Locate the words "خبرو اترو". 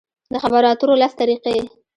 0.43-0.95